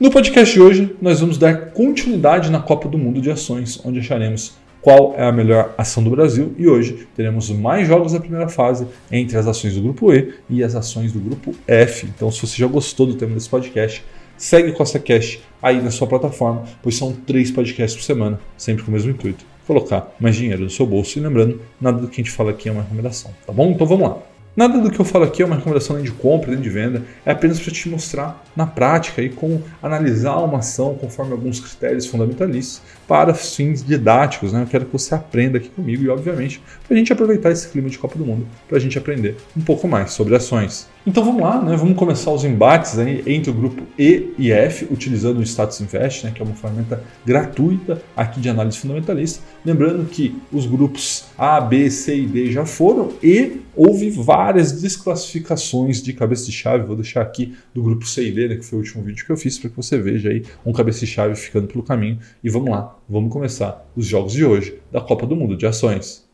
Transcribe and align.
No 0.00 0.10
podcast 0.10 0.52
de 0.52 0.60
hoje, 0.60 0.96
nós 1.00 1.20
vamos 1.20 1.38
dar 1.38 1.70
continuidade 1.70 2.50
na 2.50 2.58
Copa 2.58 2.88
do 2.88 2.98
Mundo 2.98 3.20
de 3.20 3.30
Ações, 3.30 3.80
onde 3.84 4.00
acharemos 4.00 4.54
qual 4.82 5.14
é 5.16 5.22
a 5.22 5.30
melhor 5.30 5.72
ação 5.78 6.02
do 6.02 6.10
Brasil 6.10 6.52
e 6.58 6.66
hoje 6.66 7.06
teremos 7.14 7.50
mais 7.50 7.86
jogos 7.86 8.14
da 8.14 8.18
primeira 8.18 8.48
fase 8.48 8.84
entre 9.12 9.38
as 9.38 9.46
ações 9.46 9.76
do 9.76 9.82
grupo 9.82 10.12
E 10.12 10.34
e 10.48 10.64
as 10.64 10.74
ações 10.74 11.12
do 11.12 11.20
grupo 11.20 11.54
F. 11.68 12.04
Então, 12.06 12.32
se 12.32 12.40
você 12.40 12.56
já 12.56 12.66
gostou 12.66 13.06
do 13.06 13.14
tema 13.14 13.34
desse 13.34 13.48
podcast, 13.48 14.02
segue 14.40 14.72
CostaCast 14.72 15.42
aí 15.62 15.80
na 15.82 15.90
sua 15.90 16.06
plataforma, 16.06 16.64
pois 16.82 16.96
são 16.96 17.12
três 17.12 17.50
podcasts 17.50 17.94
por 17.94 18.04
semana, 18.04 18.40
sempre 18.56 18.82
com 18.82 18.90
o 18.90 18.94
mesmo 18.94 19.10
intuito: 19.10 19.44
colocar 19.66 20.12
mais 20.18 20.34
dinheiro 20.34 20.62
no 20.62 20.70
seu 20.70 20.86
bolso. 20.86 21.18
E 21.18 21.22
lembrando, 21.22 21.60
nada 21.80 22.00
do 22.00 22.08
que 22.08 22.20
a 22.20 22.24
gente 22.24 22.34
fala 22.34 22.50
aqui 22.50 22.68
é 22.68 22.72
uma 22.72 22.82
recomendação, 22.82 23.30
tá 23.46 23.52
bom? 23.52 23.70
Então 23.70 23.86
vamos 23.86 24.08
lá. 24.08 24.18
Nada 24.56 24.80
do 24.80 24.90
que 24.90 24.98
eu 24.98 25.04
falo 25.04 25.24
aqui 25.24 25.42
é 25.42 25.46
uma 25.46 25.54
recomendação 25.54 25.94
nem 25.94 26.04
de 26.04 26.10
compra, 26.10 26.50
nem 26.50 26.60
de 26.60 26.68
venda, 26.68 27.04
é 27.24 27.30
apenas 27.30 27.60
para 27.60 27.72
te 27.72 27.88
mostrar 27.88 28.44
na 28.56 28.66
prática 28.66 29.22
e 29.22 29.28
como 29.28 29.62
analisar 29.80 30.38
uma 30.38 30.58
ação 30.58 30.96
conforme 30.96 31.30
alguns 31.32 31.60
critérios 31.60 32.06
fundamentalistas 32.06 32.82
para 33.06 33.32
fins 33.32 33.82
didáticos. 33.82 34.52
Né? 34.52 34.62
Eu 34.62 34.66
quero 34.66 34.86
que 34.86 34.92
você 34.92 35.14
aprenda 35.14 35.58
aqui 35.58 35.68
comigo 35.68 36.02
e, 36.02 36.08
obviamente, 36.08 36.60
para 36.84 36.96
a 36.96 36.98
gente 36.98 37.12
aproveitar 37.12 37.52
esse 37.52 37.68
clima 37.68 37.88
de 37.88 37.96
Copa 37.96 38.18
do 38.18 38.26
Mundo, 38.26 38.44
para 38.68 38.76
a 38.76 38.80
gente 38.80 38.98
aprender 38.98 39.36
um 39.56 39.60
pouco 39.60 39.86
mais 39.86 40.10
sobre 40.10 40.34
ações. 40.34 40.88
Então 41.06 41.24
vamos 41.24 41.40
lá, 41.40 41.62
né? 41.62 41.74
vamos 41.76 41.96
começar 41.96 42.30
os 42.30 42.44
embates 42.44 42.98
aí 42.98 43.22
entre 43.26 43.50
o 43.50 43.54
grupo 43.54 43.82
E 43.98 44.34
e 44.36 44.52
F, 44.52 44.86
utilizando 44.90 45.38
o 45.38 45.42
Status 45.42 45.80
Invest, 45.80 46.26
né? 46.26 46.30
que 46.30 46.42
é 46.42 46.44
uma 46.44 46.54
ferramenta 46.54 47.02
gratuita 47.24 48.02
aqui 48.14 48.38
de 48.38 48.50
análise 48.50 48.76
fundamentalista. 48.76 49.42
Lembrando 49.64 50.04
que 50.04 50.36
os 50.52 50.66
grupos 50.66 51.24
A, 51.38 51.58
B, 51.58 51.90
C 51.90 52.18
e 52.18 52.26
D 52.26 52.52
já 52.52 52.66
foram 52.66 53.14
e 53.22 53.62
houve 53.74 54.10
várias 54.10 54.72
desclassificações 54.72 56.02
de 56.02 56.12
cabeça 56.12 56.44
de 56.44 56.52
chave. 56.52 56.84
Vou 56.84 56.96
deixar 56.96 57.22
aqui 57.22 57.56
do 57.74 57.82
grupo 57.82 58.06
C 58.06 58.28
e 58.28 58.32
D, 58.32 58.48
né? 58.48 58.56
que 58.56 58.64
foi 58.64 58.78
o 58.78 58.82
último 58.82 59.02
vídeo 59.02 59.24
que 59.24 59.32
eu 59.32 59.38
fiz, 59.38 59.58
para 59.58 59.70
que 59.70 59.76
você 59.76 59.96
veja 59.98 60.28
aí 60.28 60.44
um 60.66 60.72
cabeça 60.72 61.00
de 61.00 61.06
chave 61.06 61.34
ficando 61.34 61.66
pelo 61.66 61.82
caminho. 61.82 62.18
E 62.44 62.50
vamos 62.50 62.68
lá, 62.68 62.94
vamos 63.08 63.32
começar 63.32 63.90
os 63.96 64.04
jogos 64.04 64.34
de 64.34 64.44
hoje 64.44 64.74
da 64.92 65.00
Copa 65.00 65.26
do 65.26 65.34
Mundo 65.34 65.56
de 65.56 65.64
Ações. 65.64 66.28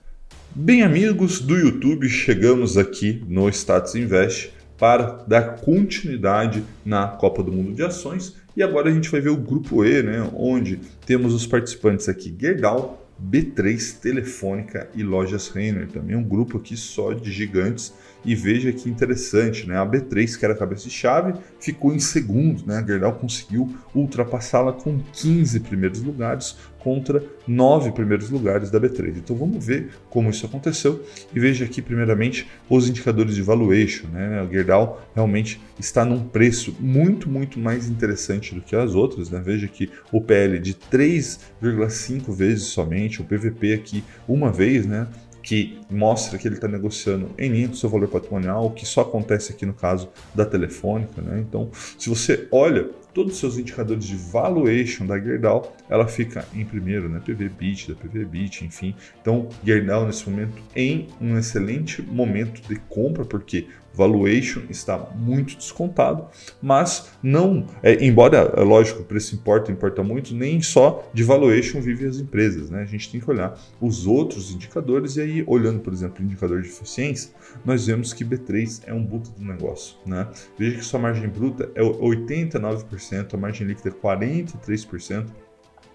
Bem, 0.53 0.83
amigos 0.83 1.41
do 1.41 1.55
YouTube, 1.55 2.09
chegamos 2.09 2.77
aqui 2.77 3.23
no 3.29 3.49
Status 3.49 3.95
Invest 3.95 4.56
para 4.79 5.25
dar 5.27 5.57
continuidade 5.57 6.65
na 6.85 7.09
Copa 7.09 7.43
do 7.43 7.53
Mundo 7.53 7.73
de 7.73 7.83
Ações. 7.83 8.37
E 8.57 8.63
agora 8.63 8.89
a 8.89 8.93
gente 8.93 9.11
vai 9.11 9.21
ver 9.21 9.31
o 9.31 9.37
grupo 9.37 9.85
E, 9.85 10.03
né, 10.03 10.31
onde 10.35 10.81
temos 11.05 11.35
os 11.35 11.47
participantes 11.47 12.09
aqui: 12.09 12.35
Gerdau, 12.39 13.07
B3, 13.23 13.99
Telefônica 13.99 14.89
e 14.95 15.03
Lojas 15.03 15.49
Renner. 15.49 15.89
Também 15.89 16.17
um 16.17 16.23
grupo 16.23 16.59
aqui 16.59 16.77
só 16.77 17.13
de 17.13 17.31
gigantes. 17.33 17.95
E 18.25 18.35
veja 18.35 18.73
que 18.73 18.91
interessante, 18.91 19.69
né? 19.69 19.79
A 19.79 19.87
B3, 19.87 20.37
que 20.37 20.45
era 20.45 20.53
a 20.53 20.57
cabeça 20.57 20.85
de 20.85 20.91
chave, 20.91 21.39
ficou 21.61 21.95
em 21.95 22.01
segundo, 22.01 22.67
né? 22.67 22.79
A 22.79 22.85
Gerdau 22.85 23.15
conseguiu 23.15 23.73
ultrapassá-la 23.95 24.73
com 24.73 24.99
15 25.13 25.61
primeiros 25.61 26.03
lugares 26.03 26.57
contra 26.87 27.21
9 27.49 27.91
primeiros 27.91 28.31
lugares 28.31 28.71
da 28.71 28.81
B3. 28.81 29.17
Então 29.17 29.35
vamos 29.35 29.67
ver 29.67 29.89
como 30.09 30.31
isso 30.31 30.47
aconteceu 30.47 31.05
e 31.35 31.41
veja 31.41 31.65
aqui 31.65 31.83
primeiramente 31.83 32.47
os 32.71 32.89
indicadores 32.89 33.35
de 33.35 33.43
valuation, 33.43 34.07
né? 34.13 34.39
A 34.39 34.47
Gerdau 34.47 35.05
realmente 35.13 35.61
está 35.81 36.05
num 36.05 36.29
preço 36.29 36.77
muito, 36.79 37.29
muito 37.29 37.59
mais 37.59 37.89
interessante 37.89 38.55
do 38.55 38.61
que 38.61 38.77
as 38.77 38.95
outras, 38.95 39.31
né? 39.31 39.43
Veja 39.45 39.67
que 39.67 39.91
o 40.13 40.21
PL 40.21 40.61
de 40.61 40.75
3,5 40.75 42.33
vezes 42.33 42.67
somente, 42.67 43.21
o 43.21 43.25
PVP 43.25 43.75
aqui 43.75 44.05
uma 44.29 44.53
vez, 44.53 44.87
né? 44.87 45.09
que 45.47 45.79
mostra 45.91 46.39
que 46.39 46.47
ele 46.47 46.57
está 46.57 46.69
negociando 46.69 47.31
em 47.39 47.51
linha 47.51 47.69
com 47.69 47.75
o 47.75 47.77
seu 47.77 47.89
valor 47.89 48.09
patrimonial, 48.09 48.67
o 48.67 48.71
que 48.71 48.85
só 48.87 49.03
acontece 49.03 49.53
aqui 49.53 49.65
no 49.65 49.75
caso 49.75 50.09
da 50.35 50.45
Telefônica. 50.45 51.21
Né? 51.23 51.45
Então, 51.47 51.71
se 51.99 52.09
você 52.09 52.49
olha 52.51 52.91
todos 53.17 53.33
os 53.33 53.41
seus 53.41 53.57
indicadores 53.57 54.05
de 54.05 54.15
valuation 54.15 55.07
da 55.07 55.19
Gerdau, 55.19 55.75
ela 55.89 56.07
fica 56.07 56.47
em 56.55 56.67
primeiro, 56.67 57.09
né? 57.09 57.19
PV 57.25 57.49
Bit, 57.49 57.93
da 57.93 57.95
PV 57.95 58.27
Bit, 58.27 58.65
enfim. 58.67 58.95
Então, 59.23 59.49
Gerdau 59.65 60.05
nesse 60.05 60.29
momento 60.29 60.63
em 60.75 61.09
um 61.19 61.39
excelente 61.39 62.03
momento 62.03 62.61
de 62.69 62.77
compra, 62.91 63.25
porque 63.25 63.69
valuation 63.97 64.61
está 64.69 64.99
muito 65.17 65.57
descontado, 65.57 66.27
mas 66.61 67.09
não, 67.23 67.67
é, 67.83 68.05
embora, 68.05 68.53
é 68.55 68.61
lógico, 68.61 69.01
o 69.01 69.05
preço 69.05 69.35
importa, 69.35 69.73
importa 69.73 70.03
muito, 70.03 70.35
nem 70.35 70.61
só 70.61 71.09
de 71.15 71.25
valuation 71.25 71.81
vivem 71.81 72.07
as 72.07 72.19
empresas, 72.19 72.69
né? 72.69 72.83
A 72.83 72.85
gente 72.85 73.11
tem 73.11 73.19
que 73.19 73.31
olhar 73.31 73.59
os 73.81 74.07
outros 74.07 74.51
indicadores 74.51 75.17
e 75.17 75.23
aí, 75.23 75.45
olhando, 75.47 75.76
por 75.79 75.93
exemplo, 75.93 76.23
o 76.23 76.25
indicador 76.25 76.63
de 76.63 76.69
eficiência, 76.69 77.33
nós 77.65 77.87
vemos 77.87 78.13
que 78.13 78.25
B3 78.25 78.83
é 78.87 78.95
um 78.95 79.05
bruto 79.05 79.31
do 79.31 79.45
negócio, 79.45 79.97
né? 80.07 80.29
Veja 80.59 80.79
que 80.79 80.85
sua 80.85 81.01
margem 81.01 81.29
bruta 81.29 81.71
é 81.75 81.83
89%, 81.83 83.35
a 83.35 83.37
margem 83.37 83.67
líquida 83.67 83.91
é 83.91 83.93
43%, 83.93 85.27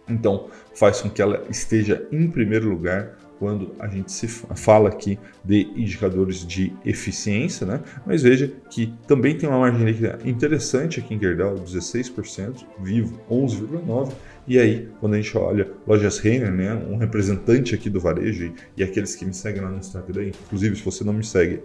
então 0.07 0.49
faz 0.75 1.01
com 1.01 1.09
que 1.09 1.21
ela 1.21 1.45
esteja 1.49 2.07
em 2.11 2.29
primeiro 2.29 2.69
lugar 2.69 3.17
quando 3.41 3.73
a 3.79 3.87
gente 3.87 4.11
se 4.11 4.27
fala 4.27 4.89
aqui 4.89 5.17
de 5.43 5.63
indicadores 5.75 6.45
de 6.45 6.71
eficiência, 6.85 7.65
né? 7.65 7.81
Mas 8.05 8.21
veja 8.21 8.53
que 8.69 8.93
também 9.07 9.35
tem 9.35 9.49
uma 9.49 9.57
margem 9.57 9.83
líquida 9.83 10.19
interessante 10.23 10.99
aqui 10.99 11.15
em 11.15 11.19
Gerdau, 11.19 11.55
16%, 11.55 12.63
Vivo 12.79 13.19
11,9%, 13.27 14.13
e 14.47 14.59
aí, 14.59 14.89
quando 14.99 15.13
a 15.13 15.21
gente 15.21 15.35
olha 15.37 15.71
Lojas 15.87 16.19
Renner, 16.19 16.51
né, 16.51 16.73
um 16.73 16.97
representante 16.97 17.73
aqui 17.75 17.89
do 17.89 17.99
varejo 17.99 18.53
e, 18.75 18.83
aqueles 18.83 19.15
que 19.15 19.25
me 19.25 19.33
seguem 19.33 19.61
lá 19.61 19.69
no 19.69 19.77
Instagram, 19.77 20.27
inclusive 20.27 20.75
se 20.75 20.83
você 20.83 21.03
não 21.03 21.13
me 21.13 21.23
segue, 21.23 21.63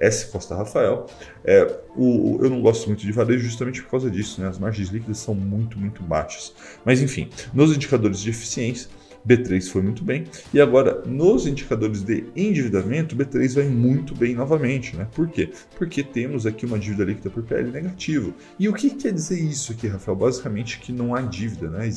é 0.00 0.10
@scostarafael, 0.10 1.06
é, 1.44 1.80
o, 1.96 2.38
eu 2.42 2.50
não 2.50 2.60
gosto 2.60 2.86
muito 2.86 3.04
de 3.04 3.12
varejo 3.12 3.44
justamente 3.44 3.82
por 3.82 3.90
causa 3.90 4.10
disso, 4.10 4.40
né? 4.40 4.48
As 4.48 4.58
margens 4.58 4.88
líquidas 4.88 5.18
são 5.18 5.34
muito, 5.34 5.78
muito 5.78 6.02
baixas. 6.02 6.52
Mas 6.84 7.02
enfim, 7.02 7.28
nos 7.52 7.74
indicadores 7.74 8.20
de 8.20 8.30
eficiência, 8.30 8.88
B3 9.26 9.68
foi 9.68 9.82
muito 9.82 10.04
bem. 10.04 10.24
E 10.54 10.60
agora, 10.60 11.02
nos 11.04 11.46
indicadores 11.46 12.02
de 12.02 12.24
endividamento, 12.36 13.16
B3 13.16 13.54
vai 13.54 13.64
muito 13.64 14.14
bem 14.14 14.34
novamente. 14.34 14.96
Né? 14.96 15.06
Por 15.12 15.28
quê? 15.28 15.50
Porque 15.76 16.02
temos 16.02 16.46
aqui 16.46 16.64
uma 16.64 16.78
dívida 16.78 17.04
líquida 17.04 17.30
por 17.30 17.42
PL 17.42 17.70
negativo. 17.70 18.34
E 18.58 18.68
o 18.68 18.72
que 18.72 18.90
quer 18.90 19.12
dizer 19.12 19.40
isso 19.40 19.72
aqui, 19.72 19.88
Rafael? 19.88 20.16
Basicamente 20.16 20.78
que 20.78 20.92
não 20.92 21.14
há 21.14 21.22
dívida, 21.22 21.68
né? 21.68 21.88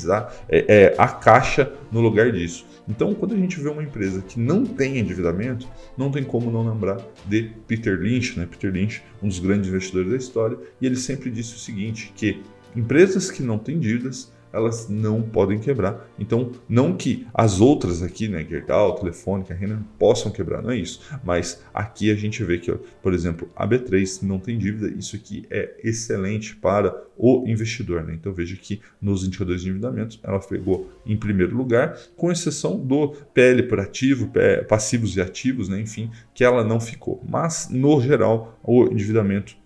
É, 0.50 0.66
é 0.68 0.96
a 0.98 1.08
caixa 1.08 1.72
no 1.92 2.02
lugar 2.02 2.32
disso. 2.32 2.66
Então, 2.88 3.14
quando 3.14 3.36
a 3.36 3.38
gente 3.38 3.60
vê 3.60 3.70
uma 3.70 3.84
empresa 3.84 4.22
que 4.22 4.40
não 4.40 4.66
tem 4.66 4.98
endividamento, 4.98 5.68
não 5.96 6.10
tem 6.10 6.24
como 6.24 6.50
não 6.50 6.68
lembrar 6.68 7.00
de 7.28 7.52
Peter 7.68 8.00
Lynch, 8.00 8.38
né? 8.40 8.48
Peter 8.50 8.72
Lynch, 8.72 9.04
um 9.22 9.28
dos 9.28 9.40
grandes 9.40 9.70
investidores 9.70 10.10
da 10.10 10.18
história, 10.18 10.58
e 10.82 10.86
ele 10.86 10.96
sempre 10.96 11.30
disse 11.30 11.56
o 11.56 11.60
seguinte, 11.60 12.12
que 12.16 12.42
empresas 12.76 13.30
que 13.30 13.44
não 13.44 13.58
têm 13.58 13.80
dívidas 13.80 14.32
elas 14.52 14.90
não 14.90 15.22
podem 15.22 15.60
quebrar. 15.60 16.10
Então, 16.18 16.52
não 16.68 16.96
que 16.96 17.28
as 17.34 17.62
outras 17.62 18.02
aqui, 18.02 18.28
né, 18.28 18.46
Gerdau, 18.48 18.96
Telefônica, 18.96 19.54
Renner, 19.54 19.80
possam 19.98 20.32
quebrar, 20.32 20.62
não 20.62 20.72
é 20.72 20.78
isso. 20.78 21.02
Mas 21.24 21.64
aqui 21.74 22.12
a 22.12 22.16
gente 22.16 22.44
vê 22.44 22.58
que, 22.58 22.72
por 23.02 23.14
exemplo, 23.14 23.50
a 23.56 23.68
B3 23.68 24.24
não 24.24 24.40
tem 24.40 24.58
dívida, 24.58 24.88
isso 24.98 25.16
aqui 25.16 25.46
é 25.50 25.76
excelente 25.84 26.56
para 26.56 27.04
o 27.18 27.46
investidor. 27.48 28.04
Né? 28.04 28.14
Então, 28.14 28.34
veja 28.34 28.56
que 28.56 28.82
nos 29.02 29.24
indicadores 29.26 29.62
de 29.62 29.70
endividamento, 29.70 30.20
ela 30.24 30.40
pegou 30.40 30.90
em 31.06 31.18
primeiro 31.18 31.56
lugar, 31.56 31.98
com 32.16 32.32
exceção 32.32 32.80
do 32.80 33.10
PL 33.34 33.64
por 33.64 33.80
ativo, 33.80 34.32
passivos 34.68 35.16
e 35.16 35.22
ativos, 35.22 35.70
né? 35.70 35.80
enfim, 35.80 36.10
que 36.34 36.44
ela 36.44 36.64
não 36.64 36.80
ficou. 36.80 37.24
Mas, 37.28 37.70
no 37.70 38.00
geral, 38.02 38.60
o 38.64 38.86
endividamento 38.86 39.58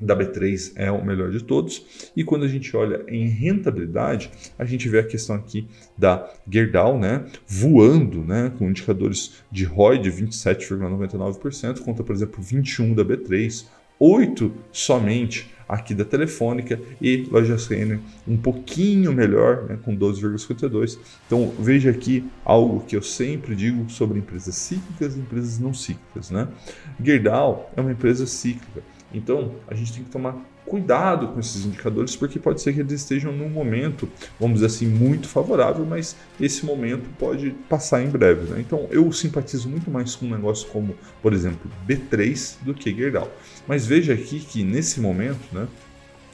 da 0.00 0.16
B3 0.16 0.72
é 0.76 0.90
o 0.90 1.04
melhor 1.04 1.30
de 1.30 1.42
todos. 1.42 2.10
E 2.16 2.24
quando 2.24 2.44
a 2.44 2.48
gente 2.48 2.76
olha 2.76 3.04
em 3.08 3.28
rentabilidade, 3.28 4.30
a 4.58 4.64
gente 4.64 4.88
vê 4.88 4.98
a 5.00 5.06
questão 5.06 5.36
aqui 5.36 5.66
da 5.96 6.30
Gerdau, 6.50 6.98
né, 6.98 7.24
voando, 7.46 8.24
né, 8.24 8.52
com 8.58 8.68
indicadores 8.68 9.44
de 9.50 9.64
ROI 9.64 9.98
de 9.98 10.10
27,99%, 10.10 11.80
contra, 11.80 12.02
por 12.02 12.14
exemplo, 12.14 12.42
21 12.42 12.94
da 12.94 13.04
B3, 13.04 13.66
8 13.98 14.52
somente 14.72 15.54
aqui 15.68 15.94
da 15.94 16.04
Telefônica 16.04 16.78
e 17.00 17.26
Lojas 17.30 17.66
Renner 17.66 17.98
um 18.28 18.36
pouquinho 18.36 19.12
melhor, 19.12 19.64
né, 19.68 19.78
com 19.82 19.96
12,52. 19.96 20.98
Então 21.26 21.52
veja 21.58 21.90
aqui 21.90 22.24
algo 22.44 22.84
que 22.84 22.96
eu 22.96 23.02
sempre 23.02 23.54
digo 23.54 23.88
sobre 23.88 24.18
empresas 24.18 24.56
cíclicas 24.56 25.16
e 25.16 25.20
empresas 25.20 25.58
não 25.58 25.72
cíclicas. 25.72 26.30
Né? 26.30 26.48
Gerdau 27.02 27.72
é 27.76 27.80
uma 27.80 27.92
empresa 27.92 28.26
cíclica 28.26 28.82
então, 29.14 29.54
a 29.68 29.74
gente 29.74 29.92
tem 29.92 30.04
que 30.04 30.10
tomar 30.10 30.36
cuidado 30.66 31.28
com 31.28 31.40
esses 31.40 31.64
indicadores, 31.64 32.16
porque 32.16 32.38
pode 32.38 32.60
ser 32.60 32.72
que 32.72 32.80
eles 32.80 32.92
estejam 32.92 33.32
num 33.32 33.48
momento, 33.48 34.08
vamos 34.40 34.56
dizer 34.60 34.66
assim, 34.66 34.86
muito 34.86 35.28
favorável, 35.28 35.84
mas 35.84 36.16
esse 36.40 36.64
momento 36.64 37.08
pode 37.18 37.50
passar 37.68 38.02
em 38.02 38.08
breve. 38.08 38.50
Né? 38.50 38.60
Então, 38.60 38.86
eu 38.90 39.10
simpatizo 39.12 39.68
muito 39.68 39.90
mais 39.90 40.16
com 40.16 40.26
um 40.26 40.30
negócio 40.30 40.68
como, 40.68 40.94
por 41.22 41.32
exemplo, 41.32 41.70
B3 41.86 42.56
do 42.62 42.74
que 42.74 42.94
Gerdau. 42.94 43.30
Mas 43.66 43.86
veja 43.86 44.14
aqui 44.14 44.40
que 44.40 44.64
nesse 44.64 45.00
momento, 45.00 45.42
né, 45.52 45.68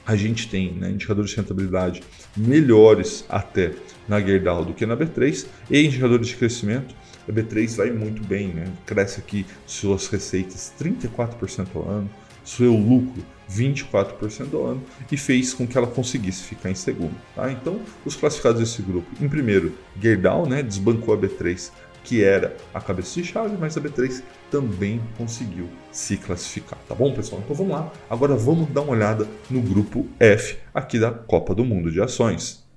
a 0.05 0.15
gente 0.15 0.49
tem 0.49 0.73
né, 0.73 0.89
indicadores 0.89 1.31
de 1.31 1.37
rentabilidade 1.37 2.03
melhores 2.35 3.25
até 3.29 3.73
na 4.07 4.19
Gerdau 4.19 4.65
do 4.65 4.73
que 4.73 4.85
na 4.85 4.97
B3 4.97 5.45
e 5.69 5.85
indicadores 5.85 6.27
de 6.27 6.35
crescimento. 6.35 6.95
A 7.27 7.31
B3 7.31 7.75
vai 7.75 7.91
muito 7.91 8.23
bem, 8.23 8.47
né? 8.47 8.65
cresce 8.85 9.19
aqui 9.19 9.45
suas 9.65 10.07
receitas 10.07 10.73
34% 10.81 11.67
ao 11.75 11.87
ano, 11.87 12.09
seu 12.43 12.73
lucro 12.73 13.23
24% 13.49 14.53
ao 14.53 14.65
ano 14.65 14.83
e 15.11 15.17
fez 15.17 15.53
com 15.53 15.67
que 15.67 15.77
ela 15.77 15.87
conseguisse 15.87 16.43
ficar 16.43 16.69
em 16.69 16.75
segundo. 16.75 17.15
Tá? 17.35 17.51
Então, 17.51 17.79
os 18.05 18.15
classificados 18.15 18.59
desse 18.59 18.81
grupo, 18.81 19.07
em 19.23 19.27
primeiro, 19.27 19.73
Gerdau 20.01 20.47
né, 20.47 20.63
desbancou 20.63 21.13
a 21.13 21.17
B3 21.17 21.71
que 22.03 22.23
era 22.23 22.55
a 22.73 22.81
cabeça 22.81 23.21
de 23.21 23.27
chave, 23.27 23.55
mas 23.59 23.77
a 23.77 23.81
B3 23.81 24.23
também 24.49 25.01
conseguiu 25.17 25.69
se 25.91 26.17
classificar, 26.17 26.79
tá 26.87 26.95
bom, 26.95 27.13
pessoal? 27.13 27.41
Então 27.43 27.55
vamos 27.55 27.73
lá. 27.73 27.91
Agora 28.09 28.35
vamos 28.35 28.69
dar 28.69 28.81
uma 28.81 28.93
olhada 28.93 29.27
no 29.49 29.61
grupo 29.61 30.07
F 30.19 30.57
aqui 30.73 30.99
da 30.99 31.11
Copa 31.11 31.53
do 31.53 31.63
Mundo 31.63 31.91
de 31.91 32.01
Ações. 32.01 32.67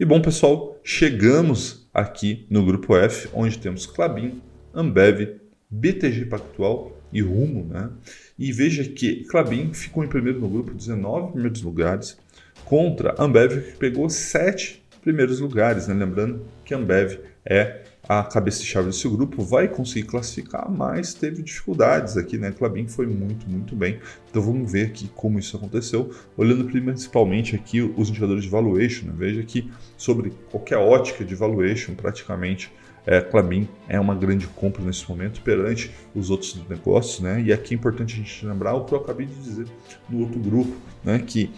E 0.00 0.04
bom, 0.04 0.20
pessoal, 0.20 0.78
chegamos 0.82 1.88
aqui 1.92 2.46
no 2.48 2.64
grupo 2.64 2.96
F, 2.96 3.28
onde 3.34 3.58
temos 3.58 3.84
Clabin, 3.84 4.40
Ambev, 4.72 5.40
BTG 5.70 6.26
Pactual 6.26 6.96
e 7.12 7.20
Rumo, 7.20 7.64
né? 7.64 7.90
E 8.38 8.52
veja 8.52 8.84
que 8.84 9.24
Clabin 9.24 9.72
ficou 9.72 10.04
em 10.04 10.08
primeiro 10.08 10.40
no 10.40 10.48
grupo, 10.48 10.72
19 10.72 11.32
primeiros 11.32 11.62
lugares, 11.62 12.18
contra 12.64 13.14
Ambev, 13.18 13.72
que 13.72 13.76
pegou 13.78 14.08
7 14.08 14.82
primeiros 15.02 15.40
lugares, 15.40 15.88
né? 15.88 15.94
Lembrando 15.94 16.42
que 16.64 16.74
Ambev 16.74 17.18
é 17.44 17.82
a 18.08 18.22
cabeça 18.22 18.60
de 18.60 18.66
chave 18.66 18.86
desse 18.86 19.06
grupo, 19.06 19.42
vai 19.42 19.68
conseguir 19.68 20.06
classificar, 20.06 20.70
mas 20.70 21.12
teve 21.12 21.42
dificuldades 21.42 22.16
aqui, 22.16 22.38
né? 22.38 22.50
Clabin 22.50 22.88
foi 22.88 23.06
muito, 23.06 23.48
muito 23.48 23.76
bem. 23.76 24.00
Então 24.30 24.40
vamos 24.40 24.72
ver 24.72 24.86
aqui 24.86 25.10
como 25.14 25.38
isso 25.38 25.56
aconteceu, 25.56 26.10
olhando 26.34 26.64
principalmente 26.64 27.54
aqui 27.54 27.82
os 27.82 28.08
indicadores 28.08 28.44
de 28.44 28.48
valuation. 28.48 29.06
Né? 29.06 29.12
Veja 29.14 29.42
que 29.42 29.70
sobre 29.96 30.32
qualquer 30.50 30.78
ótica 30.78 31.22
de 31.22 31.34
valuation, 31.34 31.94
praticamente 31.94 32.72
é, 33.10 33.22
Clabin 33.22 33.66
é 33.88 33.98
uma 33.98 34.14
grande 34.14 34.46
compra 34.48 34.84
nesse 34.84 35.08
momento 35.08 35.40
perante 35.40 35.90
os 36.14 36.28
outros 36.28 36.60
negócios, 36.68 37.20
né? 37.20 37.40
E 37.40 37.50
aqui 37.50 37.72
é 37.72 37.76
importante 37.76 38.12
a 38.12 38.16
gente 38.18 38.44
lembrar 38.44 38.74
o 38.74 38.84
que 38.84 38.92
eu 38.92 38.98
acabei 38.98 39.24
de 39.24 39.34
dizer 39.34 39.66
no 40.10 40.20
outro 40.20 40.38
grupo, 40.38 40.76
né? 41.02 41.18
Que 41.18 41.50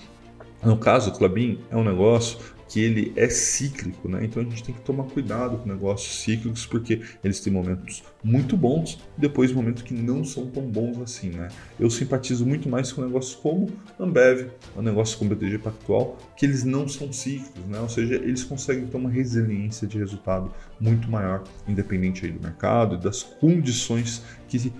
no 0.62 0.76
caso, 0.76 1.11
o 1.11 1.19
Clabin 1.19 1.58
é 1.69 1.76
um 1.76 1.82
negócio 1.82 2.38
que 2.71 2.81
ele 2.81 3.13
é 3.17 3.29
cíclico, 3.29 4.09
né? 4.09 4.25
Então 4.25 4.41
a 4.41 4.45
gente 4.45 4.63
tem 4.63 4.73
que 4.73 4.81
tomar 4.83 5.03
cuidado 5.05 5.59
com 5.59 5.69
negócios 5.69 6.23
cíclicos 6.23 6.65
porque 6.65 7.03
eles 7.23 7.41
têm 7.41 7.53
momentos 7.53 8.05
muito 8.23 8.57
bons 8.57 8.97
e 9.19 9.21
depois 9.21 9.51
momentos 9.51 9.83
que 9.83 9.93
não 9.93 10.25
são 10.25 10.47
tão 10.47 10.63
bons 10.63 11.01
assim, 11.01 11.31
né? 11.31 11.49
Eu 11.81 11.91
simpatizo 11.91 12.47
muito 12.47 12.69
mais 12.69 12.93
com 12.93 13.03
negócios 13.03 13.35
como 13.35 13.69
Ambev, 13.99 14.51
um 14.77 14.83
negócio 14.83 15.19
como 15.19 15.31
BTG 15.31 15.59
Pactual, 15.59 16.17
que 16.37 16.47
eles 16.47 16.63
não 16.63 16.87
são 16.87 17.13
cíclicos, 17.13 17.65
né? 17.67 17.81
Ou 17.81 17.89
seja, 17.89 18.15
eles 18.15 18.45
conseguem 18.45 18.87
ter 18.87 18.97
uma 18.97 19.11
resiliência 19.11 19.89
de 19.89 19.99
resultado 19.99 20.55
muito 20.81 21.11
maior, 21.11 21.43
independente 21.67 22.25
aí 22.25 22.31
do 22.31 22.41
mercado 22.41 22.95
e 22.95 22.99
das 22.99 23.25
condições 23.25 24.23
que 24.49 24.73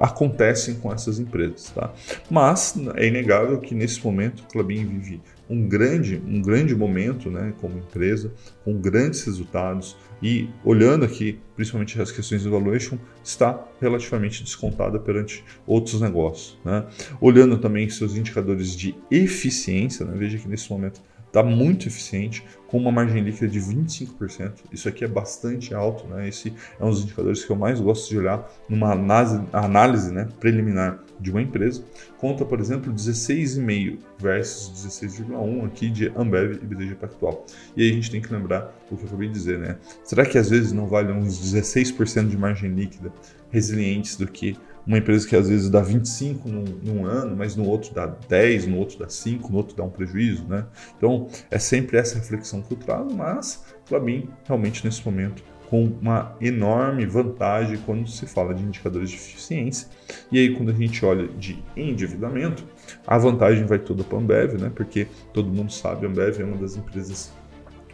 acontecem 0.00 0.76
com 0.76 0.92
essas 0.92 1.18
empresas, 1.18 1.70
tá? 1.70 1.92
Mas 2.30 2.74
é 2.94 3.06
inegável 3.06 3.58
que 3.60 3.74
nesse 3.74 4.04
momento 4.04 4.40
o 4.40 4.44
Clabin 4.44 4.84
vive 4.84 5.20
um 5.48 5.68
grande, 5.68 6.20
um 6.26 6.42
grande 6.42 6.74
momento 6.74 7.30
né, 7.30 7.52
como 7.60 7.78
empresa, 7.78 8.32
com 8.64 8.74
grandes 8.74 9.24
resultados 9.24 9.96
e 10.22 10.48
olhando 10.64 11.04
aqui, 11.04 11.38
principalmente 11.54 12.00
as 12.00 12.10
questões 12.10 12.42
de 12.42 12.48
valuation, 12.48 12.98
está 13.22 13.64
relativamente 13.80 14.42
descontada 14.42 14.98
perante 14.98 15.44
outros 15.66 16.00
negócios. 16.00 16.58
Né? 16.64 16.84
Olhando 17.20 17.58
também 17.58 17.88
seus 17.88 18.16
indicadores 18.16 18.74
de 18.74 18.94
eficiência, 19.10 20.04
né? 20.04 20.14
veja 20.16 20.38
que 20.38 20.48
nesse 20.48 20.70
momento 20.70 21.00
está 21.26 21.42
muito 21.42 21.86
eficiente, 21.86 22.42
com 22.66 22.78
uma 22.78 22.90
margem 22.90 23.22
líquida 23.22 23.46
de 23.46 23.60
25%. 23.60 24.52
Isso 24.72 24.88
aqui 24.88 25.04
é 25.04 25.08
bastante 25.08 25.74
alto, 25.74 26.06
né? 26.06 26.26
Esse 26.26 26.52
é 26.80 26.84
um 26.84 26.88
dos 26.88 27.02
indicadores 27.02 27.44
que 27.44 27.50
eu 27.50 27.56
mais 27.56 27.78
gosto 27.78 28.08
de 28.08 28.18
olhar 28.18 28.50
numa 28.68 28.92
análise, 28.92 29.42
análise 29.52 30.12
né, 30.12 30.28
preliminar 30.40 30.98
de 31.20 31.30
uma 31.30 31.42
empresa. 31.42 31.82
Conta, 32.18 32.44
por 32.44 32.60
exemplo, 32.60 32.92
16,5 32.92 33.98
versus 34.18 34.86
16,1 34.86 35.66
aqui 35.66 35.90
de 35.90 36.12
Ambev 36.16 36.54
e 36.62 36.66
BTG 36.66 36.94
Pactual. 36.96 37.44
E 37.76 37.82
aí 37.82 37.90
a 37.90 37.92
gente 37.92 38.10
tem 38.10 38.20
que 38.20 38.32
lembrar 38.32 38.74
o 38.90 38.96
que 38.96 39.02
eu 39.02 39.08
acabei 39.08 39.28
de 39.28 39.34
dizer, 39.34 39.58
né? 39.58 39.76
Será 40.04 40.24
que 40.24 40.38
às 40.38 40.50
vezes 40.50 40.72
não 40.72 40.86
vale 40.86 41.12
uns 41.12 41.38
16% 41.38 42.28
de 42.28 42.36
margem 42.36 42.70
líquida 42.70 43.12
resilientes 43.50 44.16
do 44.16 44.26
que 44.26 44.56
uma 44.86 44.98
empresa 44.98 45.26
que 45.26 45.34
às 45.34 45.48
vezes 45.48 45.68
dá 45.68 45.80
25 45.80 46.48
num, 46.48 46.64
num, 46.82 47.04
ano, 47.04 47.36
mas 47.36 47.56
no 47.56 47.66
outro 47.66 47.92
dá 47.92 48.06
10, 48.06 48.66
no 48.66 48.78
outro 48.78 48.98
dá 48.98 49.08
5, 49.08 49.50
no 49.50 49.56
outro 49.56 49.76
dá 49.76 49.82
um 49.82 49.90
prejuízo, 49.90 50.44
né? 50.46 50.64
Então 50.96 51.28
é 51.50 51.58
sempre 51.58 51.98
essa 51.98 52.14
reflexão 52.14 52.62
que 52.62 52.72
eu 52.72 52.76
trago, 52.76 53.12
mas 53.12 53.64
para 53.88 53.98
mim, 53.98 54.28
realmente 54.44 54.84
nesse 54.84 55.04
momento, 55.04 55.42
com 55.68 55.84
uma 56.00 56.36
enorme 56.40 57.04
vantagem 57.06 57.78
quando 57.84 58.08
se 58.08 58.26
fala 58.26 58.54
de 58.54 58.62
indicadores 58.62 59.10
de 59.10 59.16
eficiência. 59.16 59.88
E 60.30 60.38
aí, 60.38 60.54
quando 60.54 60.70
a 60.70 60.74
gente 60.74 61.04
olha 61.04 61.26
de 61.28 61.62
endividamento, 61.76 62.64
a 63.06 63.18
vantagem 63.18 63.64
vai 63.64 63.78
toda 63.78 64.04
para 64.04 64.18
a 64.18 64.20
Ambev, 64.20 64.54
né? 64.58 64.70
Porque 64.74 65.06
todo 65.32 65.48
mundo 65.48 65.72
sabe, 65.72 66.06
a 66.06 66.08
Ambev 66.08 66.40
é 66.40 66.44
uma 66.44 66.56
das 66.56 66.76
empresas 66.76 67.32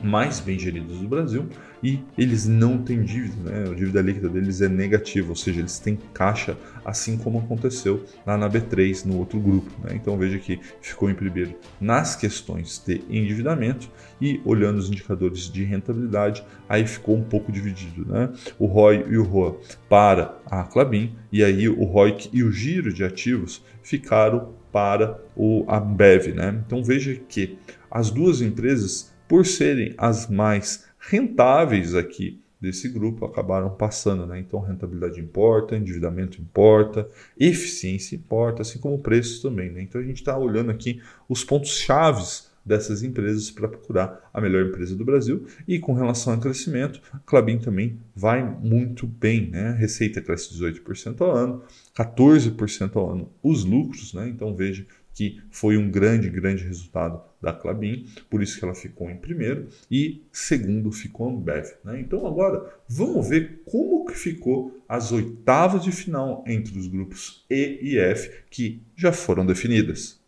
mais 0.02 0.40
bem 0.40 0.58
geridos 0.58 0.99
do 0.99 1.08
Brasil 1.08 1.46
e 1.82 2.00
eles 2.16 2.46
não 2.46 2.78
têm 2.78 3.02
dívida, 3.02 3.50
né? 3.50 3.70
a 3.70 3.75
dívida 3.75 4.00
líquida 4.00 4.28
deles 4.28 4.60
é 4.60 4.69
negativa, 4.69 5.31
ou 5.31 5.37
seja, 5.37 5.60
eles 5.60 5.78
têm 5.78 5.99
caixa, 6.14 6.56
assim 6.84 7.16
como 7.16 7.40
aconteceu 7.40 8.04
lá 8.25 8.37
na 8.37 8.49
B3, 8.49 9.04
no 9.04 9.19
outro 9.19 9.40
grupo. 9.40 9.70
Né? 9.82 9.94
Então 9.94 10.16
veja 10.16 10.38
que 10.38 10.60
ficou 10.81 11.10
em 11.10 11.14
primeiro 11.14 11.54
nas 11.81 12.14
questões 12.14 12.82
de 12.87 13.02
endividamento 13.10 13.90
e 14.20 14.40
olhando 14.44 14.78
os 14.78 14.88
indicadores 14.88 15.50
de 15.50 15.64
rentabilidade, 15.64 16.44
aí 16.69 16.87
ficou 16.87 17.16
um 17.16 17.25
pouco 17.25 17.50
dividido. 17.50 18.06
Né? 18.06 18.31
O 18.58 18.66
ROI 18.66 19.05
e 19.08 19.16
o 19.16 19.25
ROA 19.25 19.58
para 19.88 20.38
a 20.46 20.62
Clabin 20.62 21.14
e 21.32 21.43
aí 21.43 21.69
o 21.69 21.84
ROIC 21.84 22.31
e 22.32 22.44
o 22.44 22.52
giro 22.52 22.93
de 22.93 23.02
ativos 23.05 23.64
ficaram 23.82 24.55
para 24.72 25.20
o 25.37 25.66
Ambev. 25.69 26.28
Né? 26.34 26.62
Então 26.64 26.82
veja 26.82 27.14
que 27.28 27.58
as 27.90 28.10
duas 28.10 28.40
empresas 28.40 29.11
por 29.32 29.46
serem 29.46 29.94
as 29.96 30.29
mais 30.29 30.84
rentáveis 30.99 31.94
aqui 31.94 32.38
desse 32.61 32.87
grupo, 32.87 33.25
acabaram 33.25 33.70
passando. 33.70 34.26
Né? 34.26 34.40
Então, 34.40 34.61
rentabilidade 34.61 35.19
importa, 35.19 35.75
endividamento 35.75 36.38
importa, 36.38 37.08
eficiência 37.40 38.14
importa, 38.14 38.61
assim 38.61 38.79
como 38.79 38.99
preços 38.99 39.40
também. 39.40 39.70
Né? 39.70 39.81
Então, 39.81 39.99
a 39.99 40.05
gente 40.05 40.19
está 40.19 40.37
olhando 40.37 40.70
aqui 40.70 41.00
os 41.26 41.43
pontos 41.43 41.79
chaves 41.79 42.52
dessas 42.62 43.02
empresas 43.02 43.50
para 43.50 43.69
procurar 43.69 44.29
a 44.34 44.38
melhor 44.38 44.67
empresa 44.67 44.94
do 44.94 45.02
Brasil. 45.02 45.46
E 45.67 45.79
com 45.79 45.94
relação 45.94 46.34
ao 46.34 46.38
crescimento, 46.38 47.00
a 47.11 47.19
Clabin 47.20 47.58
também 47.58 47.98
vai 48.15 48.44
muito 48.44 49.06
bem. 49.06 49.48
Né? 49.48 49.69
A 49.69 49.72
receita 49.72 50.20
cresce 50.20 50.53
18% 50.55 51.22
ao 51.22 51.34
ano, 51.34 51.62
14% 51.96 52.96
ao 52.96 53.10
ano 53.10 53.32
os 53.43 53.65
lucros. 53.65 54.12
Né? 54.12 54.29
Então 54.29 54.55
veja 54.55 54.86
que 55.14 55.40
foi 55.50 55.76
um 55.76 55.90
grande, 55.90 56.28
grande 56.31 56.64
resultado 56.64 57.22
da 57.40 57.52
Clabin, 57.52 58.06
por 58.31 58.42
isso 58.42 58.58
que 58.58 58.64
ela 58.64 58.74
ficou 58.74 59.10
em 59.10 59.16
primeiro 59.16 59.69
e 59.90 60.22
segundo 60.31 60.92
ficou 60.92 61.28
a 61.28 61.32
Ambev. 61.32 61.66
Né? 61.84 62.00
Então 62.00 62.26
agora 62.26 62.72
vamos 62.88 63.28
ver 63.28 63.62
como 63.64 64.04
que 64.06 64.14
ficou 64.14 64.82
as 64.88 65.10
oitavas 65.10 65.82
de 65.82 65.90
final 65.90 66.44
entre 66.46 66.78
os 66.78 66.86
grupos 66.86 67.44
E 67.50 67.78
e 67.82 67.98
F 67.98 68.31
que 68.50 68.81
já 68.96 69.12
foram 69.12 69.44
definidas. 69.44 70.20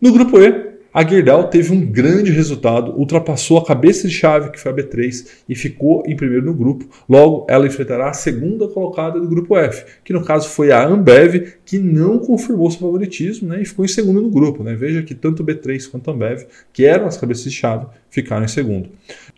No 0.00 0.12
grupo 0.12 0.38
E, 0.38 0.73
a 0.94 1.04
Gerdau 1.04 1.48
teve 1.48 1.72
um 1.72 1.84
grande 1.84 2.30
resultado, 2.30 2.96
ultrapassou 2.96 3.58
a 3.58 3.64
cabeça 3.64 4.06
de 4.06 4.14
chave, 4.14 4.50
que 4.50 4.60
foi 4.60 4.70
a 4.70 4.74
B3, 4.76 5.26
e 5.48 5.54
ficou 5.56 6.04
em 6.06 6.14
primeiro 6.14 6.46
no 6.46 6.54
grupo. 6.54 6.88
Logo, 7.08 7.44
ela 7.50 7.66
enfrentará 7.66 8.10
a 8.10 8.12
segunda 8.12 8.68
colocada 8.68 9.18
do 9.18 9.26
grupo 9.26 9.56
F, 9.56 9.84
que 10.04 10.12
no 10.12 10.24
caso 10.24 10.48
foi 10.48 10.70
a 10.70 10.86
Ambev, 10.86 11.54
que 11.64 11.80
não 11.80 12.20
confirmou 12.20 12.70
seu 12.70 12.78
favoritismo 12.78 13.48
né, 13.48 13.60
e 13.60 13.64
ficou 13.64 13.84
em 13.84 13.88
segundo 13.88 14.22
no 14.22 14.30
grupo. 14.30 14.62
Né? 14.62 14.76
Veja 14.76 15.02
que 15.02 15.16
tanto 15.16 15.42
a 15.42 15.46
B3 15.46 15.90
quanto 15.90 16.12
Ambev, 16.12 16.44
que 16.72 16.84
eram 16.84 17.06
as 17.06 17.16
cabeças 17.16 17.42
de 17.42 17.50
chave, 17.50 17.86
ficaram 18.14 18.44
em 18.44 18.48
segundo. 18.48 18.88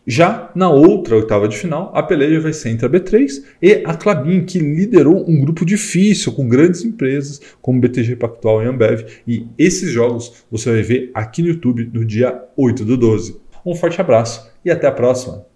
Já 0.06 0.52
na 0.54 0.70
outra 0.70 1.16
oitava 1.16 1.48
de 1.48 1.56
final, 1.56 1.90
a 1.94 2.02
peleja 2.02 2.38
vai 2.40 2.52
ser 2.52 2.68
entre 2.68 2.86
a 2.86 2.90
B3 2.90 3.42
e 3.60 3.82
a 3.84 3.94
Clabin, 3.94 4.44
que 4.44 4.58
liderou 4.58 5.28
um 5.28 5.40
grupo 5.40 5.64
difícil 5.64 6.32
com 6.32 6.46
grandes 6.46 6.84
empresas 6.84 7.40
como 7.62 7.80
BTG 7.80 8.16
Pactual 8.16 8.62
e 8.62 8.66
Ambev. 8.66 9.06
E 9.26 9.46
esses 9.58 9.90
jogos 9.90 10.44
você 10.50 10.70
vai 10.70 10.82
ver 10.82 11.10
aqui 11.14 11.40
no 11.40 11.48
YouTube 11.48 11.90
no 11.92 12.04
dia 12.04 12.38
8 12.56 12.84
do 12.84 12.96
12. 12.96 13.40
Um 13.64 13.74
forte 13.74 14.00
abraço 14.00 14.48
e 14.62 14.70
até 14.70 14.86
a 14.86 14.92
próxima! 14.92 15.55